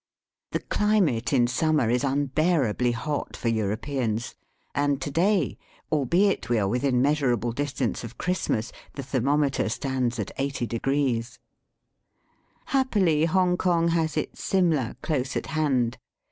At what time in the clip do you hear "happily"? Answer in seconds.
12.65-13.25